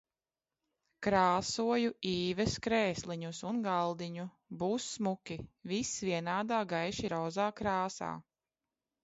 Krāsoju 1.07 1.91
Īves 2.11 2.55
krēsliņus 2.67 3.41
un 3.51 3.59
galdiņu. 3.67 4.25
Būs 4.65 4.89
smuki. 4.95 5.39
Viss 5.75 5.93
vienādā, 6.09 6.65
gaiši 6.75 7.15
rozā 7.17 7.49
krāsā. 7.63 8.11